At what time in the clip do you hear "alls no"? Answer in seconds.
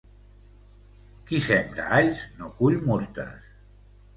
1.99-2.51